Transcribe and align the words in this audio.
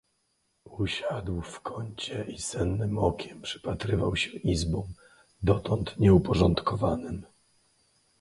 "Usiadł 0.77 1.41
w 1.41 1.61
kącie 1.61 2.23
i 2.23 2.39
sennem 2.39 2.97
okiem 2.97 3.41
przypatrywał 3.41 4.15
się 4.15 4.29
izbom, 4.29 4.93
dotąd 5.43 5.97
nieuporządkowanym." 5.99 7.25